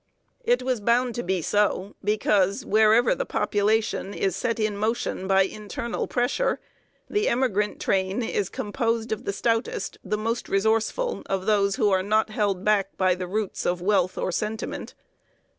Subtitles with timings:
[0.43, 5.43] It was bound to be so, because, wherever the population is set in motion by
[5.43, 6.59] internal pressure,
[7.07, 12.01] the emigrant train is composed of the stoutest, the most resourceful of those who are
[12.01, 14.95] not held back by the roots of wealth or sentiment.